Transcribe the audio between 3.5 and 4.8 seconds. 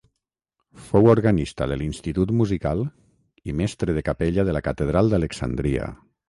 i mestre de capella de la